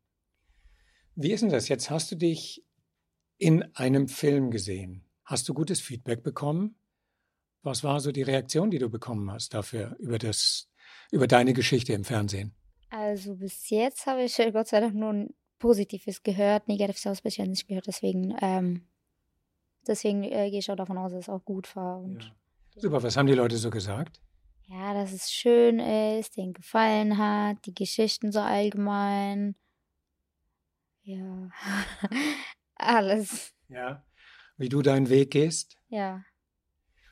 [1.15, 1.69] Wie ist denn das?
[1.69, 2.65] Jetzt hast du dich
[3.43, 5.05] in einem Film gesehen.
[5.25, 6.77] Hast du gutes Feedback bekommen?
[7.65, 10.69] Was war so die Reaktion, die du bekommen hast dafür über das,
[11.11, 12.55] über deine Geschichte im Fernsehen?
[12.91, 15.27] Also bis jetzt habe ich Gott sei Dank nur
[15.59, 17.89] Positives gehört, Negatives habe ich bisher nicht gehört.
[17.89, 18.87] Deswegen, ähm,
[19.89, 22.05] deswegen äh, gehe ich auch davon aus, dass es auch gut war.
[22.07, 22.21] Ja.
[22.77, 24.21] Super, was haben die Leute so gesagt?
[24.69, 29.57] Ja, dass es schön ist, denen gefallen hat, die Geschichten so allgemein.
[31.03, 31.51] Ja,
[32.83, 33.53] alles.
[33.69, 34.05] Ja,
[34.57, 35.77] wie du deinen Weg gehst?
[35.89, 36.23] Ja.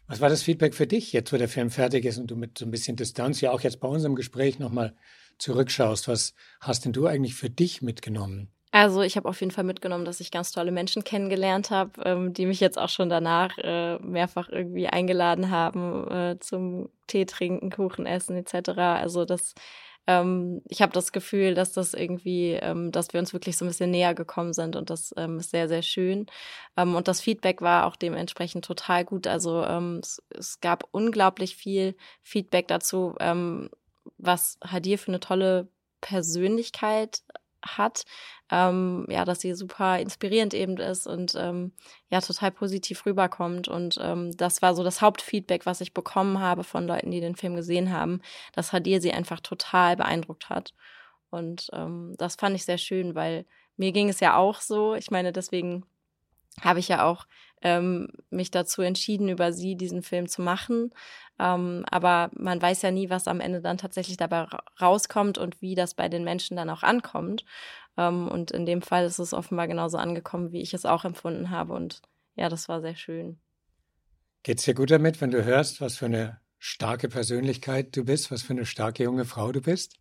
[0.06, 2.58] Was war das Feedback für dich jetzt, wo der Film fertig ist und du mit
[2.58, 4.96] so ein bisschen Distanz ja auch jetzt bei unserem Gespräch nochmal
[5.38, 6.08] zurückschaust?
[6.08, 8.50] Was hast denn du eigentlich für dich mitgenommen?
[8.72, 12.32] Also ich habe auf jeden Fall mitgenommen, dass ich ganz tolle Menschen kennengelernt habe, ähm,
[12.32, 17.70] die mich jetzt auch schon danach äh, mehrfach irgendwie eingeladen haben äh, zum Tee trinken,
[17.70, 18.70] Kuchen essen etc.
[18.78, 19.54] Also das
[20.06, 23.68] ähm, ich habe das Gefühl, dass das irgendwie, ähm, dass wir uns wirklich so ein
[23.68, 26.26] bisschen näher gekommen sind und das ähm, ist sehr, sehr schön.
[26.76, 29.26] Ähm, und das Feedback war auch dementsprechend total gut.
[29.26, 33.70] Also ähm, es, es, gab unglaublich viel Feedback dazu, ähm,
[34.18, 35.68] was Hadir für eine tolle
[36.00, 37.22] Persönlichkeit
[37.64, 38.04] hat,
[38.50, 41.72] ähm, ja, dass sie super inspirierend eben ist und ähm,
[42.08, 43.68] ja, total positiv rüberkommt.
[43.68, 47.36] Und ähm, das war so das Hauptfeedback, was ich bekommen habe von Leuten, die den
[47.36, 48.20] Film gesehen haben,
[48.52, 50.74] dass Hadir sie einfach total beeindruckt hat.
[51.30, 53.46] Und ähm, das fand ich sehr schön, weil
[53.76, 54.94] mir ging es ja auch so.
[54.94, 55.84] Ich meine, deswegen
[56.60, 57.26] habe ich ja auch
[57.62, 60.92] ähm, mich dazu entschieden, über sie diesen Film zu machen.
[61.38, 64.46] Ähm, aber man weiß ja nie, was am Ende dann tatsächlich dabei
[64.80, 67.44] rauskommt und wie das bei den Menschen dann auch ankommt.
[67.96, 71.50] Ähm, und in dem Fall ist es offenbar genauso angekommen, wie ich es auch empfunden
[71.50, 71.72] habe.
[71.72, 72.02] Und
[72.34, 73.40] ja, das war sehr schön.
[74.42, 78.30] Geht es dir gut damit, wenn du hörst, was für eine starke Persönlichkeit du bist,
[78.30, 79.96] was für eine starke junge Frau du bist?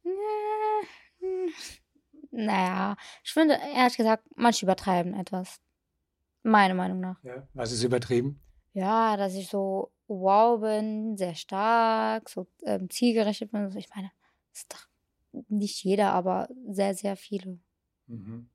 [2.32, 5.60] Naja, ich finde, ehrlich gesagt, manche übertreiben etwas.
[6.44, 7.22] Meiner Meinung nach.
[7.24, 7.48] Ja.
[7.54, 8.40] Was ist übertrieben?
[8.74, 13.72] Ja, dass ich so wow bin, sehr stark, so ähm, zielgerichtet bin.
[13.78, 14.12] Ich meine,
[14.52, 14.88] das ist doch
[15.50, 17.60] nicht jeder, aber sehr, sehr viele.
[18.08, 18.50] Mhm.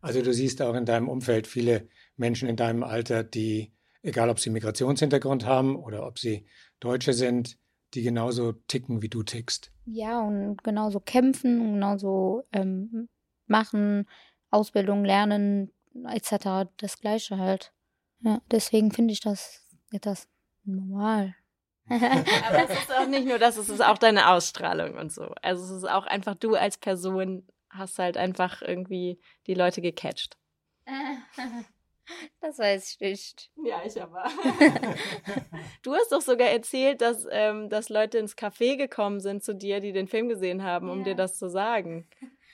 [0.00, 4.38] Also du siehst auch in deinem Umfeld viele Menschen in deinem Alter, die, egal ob
[4.38, 6.46] sie Migrationshintergrund haben oder ob sie
[6.80, 7.58] Deutsche sind,
[7.94, 9.72] die genauso ticken, wie du tickst.
[9.86, 13.08] Ja, und genauso kämpfen und genauso ähm,
[13.46, 14.06] machen,
[14.50, 16.68] Ausbildung lernen, etc.
[16.78, 17.72] Das Gleiche halt.
[18.20, 20.28] Ja, deswegen finde ich das etwas
[20.64, 21.34] normal.
[21.88, 25.34] Aber es ist auch nicht nur das, es ist auch deine Ausstrahlung und so.
[25.42, 30.36] Also es ist auch einfach du als Person hast halt einfach irgendwie die Leute gecatcht.
[32.42, 33.50] Das weiß ich nicht.
[33.64, 34.24] Ja, ich aber.
[35.82, 39.80] du hast doch sogar erzählt, dass, ähm, dass Leute ins Café gekommen sind zu dir,
[39.80, 41.04] die den Film gesehen haben, um Ja.
[41.04, 42.06] dir das zu sagen.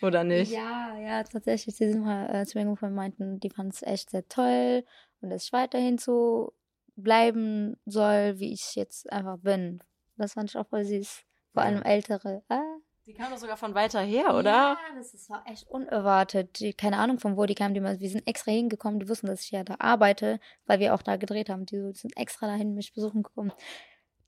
[0.03, 0.53] Oder nicht?
[0.53, 1.77] Ja, ja, tatsächlich.
[1.77, 4.85] Die sind mal äh, zu mir gekommen und meinten, die fanden es echt sehr toll
[5.21, 6.55] und dass ich weiterhin so
[6.97, 9.83] bleiben soll, wie ich jetzt einfach bin.
[10.17, 11.23] Das fand ich auch voll süß.
[11.53, 12.43] Vor allem ältere.
[12.49, 12.61] Ah,
[13.07, 14.51] Die kam doch sogar von weiter her, oder?
[14.51, 16.61] Ja, das ist, war echt unerwartet.
[16.61, 17.75] Die, keine Ahnung, von wo die kamen.
[17.75, 19.01] Die, wir sind extra hingekommen.
[19.01, 21.67] Die wussten, dass ich ja da arbeite, weil wir auch da gedreht haben.
[21.67, 23.53] Die, die sind extra dahin mich besuchen gekommen.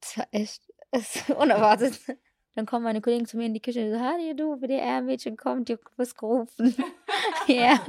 [0.00, 2.00] Das war echt das unerwartet.
[2.54, 5.68] Dann kommen meine Kollegen zu mir in die Küche und so, Hallo, du, WDR-Mädchen kommt,
[5.68, 6.74] du wirst gerufen.
[7.46, 7.80] ja,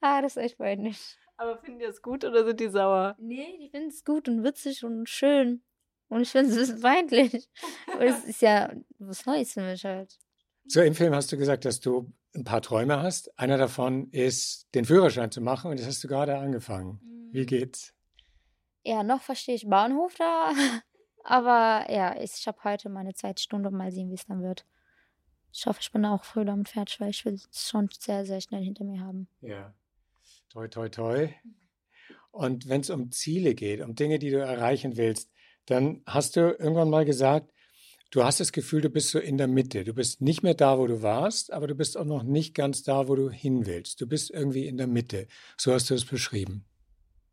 [0.00, 1.18] ah, das ist echt freundlich.
[1.36, 3.16] Aber finden die das gut oder sind die sauer?
[3.18, 5.62] Nee, die finden es gut und witzig und schön.
[6.08, 7.50] Und ich finde es ein bisschen feindlich.
[7.92, 10.16] Aber es ist ja was Neues für mich halt.
[10.66, 13.36] So, im Film hast du gesagt, dass du ein paar Träume hast.
[13.38, 17.00] Einer davon ist, den Führerschein zu machen und das hast du gerade angefangen.
[17.32, 17.92] Wie geht's?
[18.84, 20.52] Ja, noch verstehe ich Bahnhof da.
[21.24, 23.70] Aber ja, ich habe heute meine zweite Stunde.
[23.70, 24.66] Mal sehen, wie es dann wird.
[25.52, 28.40] Ich hoffe, ich bin auch früh damit fertig, weil ich will es schon sehr, sehr
[28.40, 29.28] schnell hinter mir haben.
[29.40, 29.74] Ja.
[30.50, 31.28] Toi, toi, toi.
[32.30, 35.30] Und wenn es um Ziele geht, um Dinge, die du erreichen willst,
[35.66, 37.52] dann hast du irgendwann mal gesagt,
[38.10, 39.84] du hast das Gefühl, du bist so in der Mitte.
[39.84, 42.82] Du bist nicht mehr da, wo du warst, aber du bist auch noch nicht ganz
[42.82, 44.00] da, wo du hin willst.
[44.00, 45.26] Du bist irgendwie in der Mitte.
[45.56, 46.66] So hast du es beschrieben.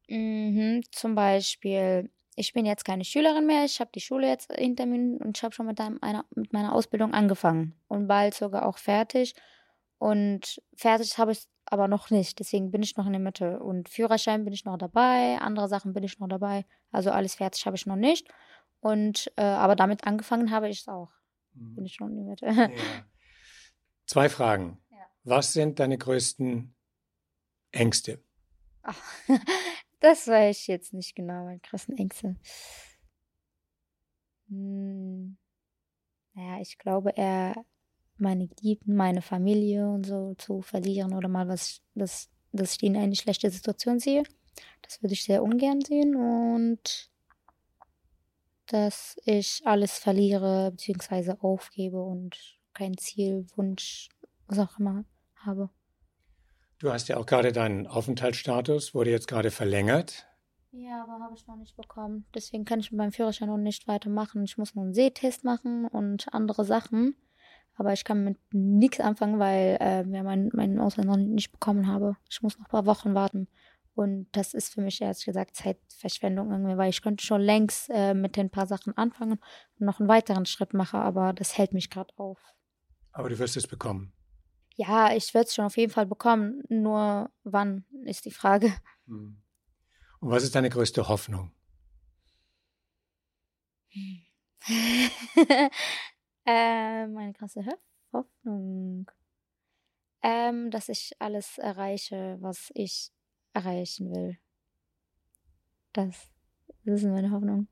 [0.08, 3.66] Mhm, zum Beispiel, ich bin jetzt keine Schülerin mehr.
[3.66, 6.74] Ich habe die Schule jetzt hinter mir und ich habe schon mit, einer, mit meiner
[6.74, 7.76] Ausbildung angefangen.
[7.88, 9.36] Und bald sogar auch fertig.
[9.98, 12.40] Und fertig habe ich aber noch nicht.
[12.40, 13.60] Deswegen bin ich noch in der Mitte.
[13.60, 15.38] Und Führerschein bin ich noch dabei.
[15.40, 16.66] Andere Sachen bin ich noch dabei.
[16.92, 18.28] Also alles fertig habe ich noch nicht.
[18.80, 21.12] Und äh, aber damit angefangen habe ich es auch.
[21.54, 22.46] Bin ich schon in der Mitte.
[22.48, 22.70] Ja.
[24.06, 24.82] Zwei Fragen.
[24.90, 25.06] Ja.
[25.24, 26.74] Was sind deine größten
[27.72, 28.24] Ängste?
[28.84, 28.98] Ach,
[30.02, 32.36] das weiß ich jetzt nicht genau, meine größten Ängste.
[34.50, 35.38] Hm,
[36.34, 37.56] naja, ich glaube eher
[38.18, 42.88] meine Geliebten, meine Familie und so zu verlieren oder mal was, dass, dass ich die
[42.88, 44.24] in eine schlechte Situation sehe.
[44.82, 47.10] Das würde ich sehr ungern sehen und
[48.68, 51.36] dass ich alles verliere bzw.
[51.40, 54.10] aufgebe und kein Ziel, Wunsch,
[54.48, 55.70] was auch immer habe.
[56.82, 60.26] Du hast ja auch gerade deinen Aufenthaltsstatus, wurde jetzt gerade verlängert.
[60.72, 62.26] Ja, aber habe ich noch nicht bekommen.
[62.34, 64.44] Deswegen kann ich mit meinem Führerschein noch nicht weitermachen.
[64.44, 67.16] Ich muss noch einen Sehtest machen und andere Sachen.
[67.76, 71.86] Aber ich kann mit nichts anfangen, weil äh, ja, mein, meinen Ausweis noch nicht bekommen
[71.86, 72.18] habe.
[72.32, 73.48] Ich muss noch ein paar Wochen warten.
[73.94, 78.16] Und das ist für mich ehrlich gesagt Zeitverschwendung irgendwie, weil ich könnte schon längst äh,
[78.16, 81.92] mit den paar Sachen anfangen und noch einen weiteren Schritt machen, aber das hält mich
[81.92, 82.40] gerade auf.
[83.12, 84.14] Aber du wirst es bekommen.
[84.76, 86.64] Ja, ich werde es schon auf jeden Fall bekommen.
[86.70, 88.74] Nur wann ist die Frage.
[89.08, 89.42] Hm.
[90.20, 91.52] Und was ist deine größte Hoffnung?
[96.46, 97.78] äh, meine Ho-
[98.14, 99.12] Hoffnung.
[100.24, 103.12] Ähm, dass ich alles erreiche, was ich
[103.54, 104.38] erreichen will.
[105.94, 106.30] Das,
[106.86, 107.68] das ist meine Hoffnung.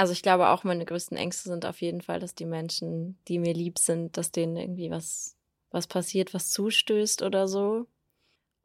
[0.00, 3.38] Also ich glaube auch, meine größten Ängste sind auf jeden Fall, dass die Menschen, die
[3.38, 5.36] mir lieb sind, dass denen irgendwie was,
[5.72, 7.86] was passiert, was zustößt oder so.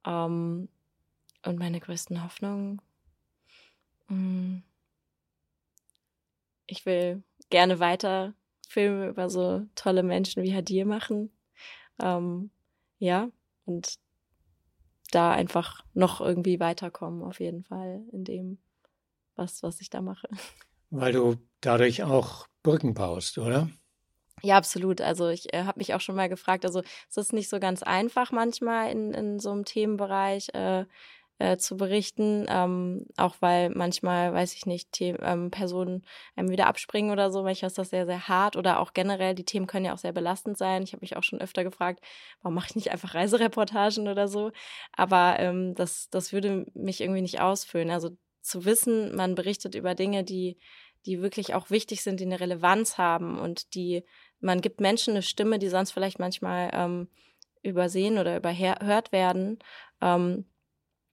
[0.06, 0.69] Ähm,
[1.45, 2.82] und meine größten Hoffnungen.
[4.10, 4.60] mm,
[6.67, 8.34] Ich will gerne weiter
[8.69, 11.32] Filme über so tolle Menschen wie Hadir machen.
[12.02, 12.50] Ähm,
[13.00, 13.30] ja,
[13.65, 13.95] und
[15.12, 18.58] da einfach noch irgendwie weiterkommen, auf jeden Fall, in dem,
[19.36, 20.30] was, was ich da mache.
[20.89, 23.69] Weil du dadurch auch Brücken baust, oder?
[24.41, 25.02] Ja, absolut.
[25.02, 27.84] Also ich äh, habe mich auch schon mal gefragt, also es ist nicht so ganz
[27.84, 30.86] einfach manchmal in, in so einem Themenbereich, äh,
[31.38, 36.67] äh, zu berichten, ähm, auch weil manchmal, weiß ich nicht, The ähm, Personen einem wieder
[36.67, 37.43] abspringen oder so.
[37.43, 40.13] Manchmal ist das sehr, sehr hart oder auch generell, die Themen können ja auch sehr
[40.13, 40.84] belastend sein.
[40.84, 42.00] Ich habe mich auch schon öfter gefragt,
[42.41, 44.52] warum mache ich nicht einfach Reisereportagen oder so?
[44.93, 47.91] Aber ähm, das, das würde mich irgendwie nicht ausfüllen.
[47.91, 48.12] Also
[48.45, 50.58] zu wissen, man berichtet über Dinge, die,
[51.05, 54.03] die wirklich auch wichtig sind, die eine Relevanz haben und die,
[54.39, 57.08] man gibt Menschen eine Stimme, die sonst vielleicht manchmal ähm,
[57.63, 59.60] übersehen oder überhört werden.
[60.01, 60.45] Ähm,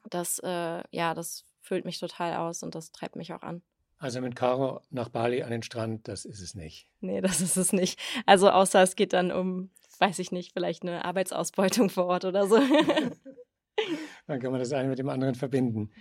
[0.08, 3.62] das, äh, ja, das füllt mich total aus und das treibt mich auch an.
[3.98, 6.88] Also mit Caro nach Bali an den Strand, das ist es nicht.
[7.00, 8.00] Nee, das ist es nicht.
[8.26, 12.48] Also außer es geht dann um, weiß ich nicht, vielleicht eine Arbeitsausbeutung vor Ort oder
[12.48, 12.56] so.
[14.26, 15.92] dann kann man das eine mit dem anderen verbinden.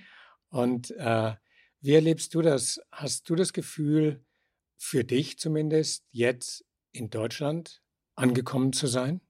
[0.51, 1.33] Und äh,
[1.79, 2.79] wie erlebst du das?
[2.91, 4.23] Hast du das Gefühl,
[4.77, 7.81] für dich zumindest, jetzt in Deutschland
[8.15, 9.21] angekommen zu sein?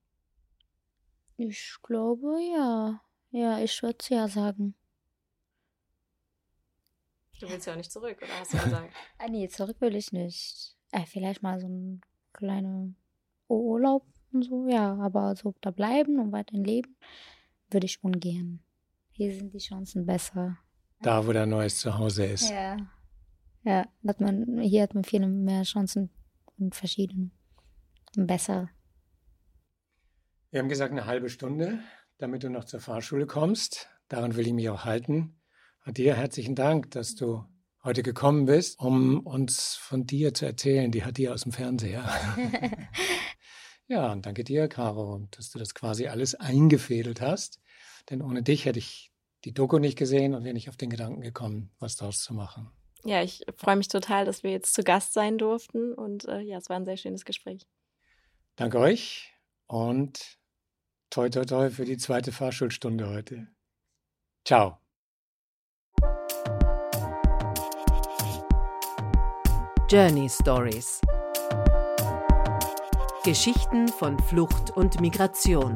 [1.38, 3.01] Ich glaube ja.
[3.31, 4.75] Ja, ich würde ja sagen.
[7.39, 8.93] Du willst ja auch nicht zurück, oder hast du gesagt?
[9.17, 10.75] ah, nee, zurück will ich nicht.
[10.91, 12.01] Äh, vielleicht mal so ein
[12.34, 12.93] kleiner
[13.47, 14.95] Urlaub und so, ja.
[14.97, 16.97] Aber so da bleiben und weiterhin leben,
[17.69, 18.62] würde ich ungern.
[19.12, 20.57] Hier sind die Chancen besser.
[21.01, 22.49] Da, wo dein neues Zuhause ist.
[22.49, 22.77] Ja.
[23.63, 26.09] Ja, hat man, hier hat man viel mehr Chancen
[26.57, 27.31] und verschiedene.
[28.17, 28.69] Und besser.
[30.49, 31.79] Wir haben gesagt, eine halbe Stunde
[32.21, 33.89] damit du noch zur Fahrschule kommst.
[34.07, 35.39] Daran will ich mich auch halten.
[35.87, 37.43] Dir herzlichen Dank, dass du
[37.83, 40.91] heute gekommen bist, um uns von dir zu erzählen.
[40.91, 42.07] Die hat dir aus dem Fernseher.
[43.87, 47.59] ja, und danke dir, Caro, dass du das quasi alles eingefädelt hast.
[48.11, 49.11] Denn ohne dich hätte ich
[49.45, 52.71] die Doku nicht gesehen und wäre nicht auf den Gedanken gekommen, was daraus zu machen.
[53.04, 55.93] Ja, ich freue mich total, dass wir jetzt zu Gast sein durften.
[55.93, 57.65] Und äh, ja, es war ein sehr schönes Gespräch.
[58.56, 59.34] Danke euch
[59.67, 60.38] und
[61.10, 63.47] toi, toi, toi für die zweite Fahrschulstunde heute.
[64.45, 64.77] Ciao.
[69.89, 71.01] Journey Stories
[73.23, 75.75] Geschichten von Flucht und Migration.